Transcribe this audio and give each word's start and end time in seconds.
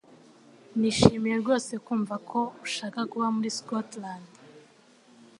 Nishimiye 0.79 1.35
rwose 1.43 1.73
kumva 1.85 2.15
ko 2.29 2.39
ushaka 2.65 2.99
kuba 3.11 3.27
muri 3.35 3.49
Scotland 3.57 4.25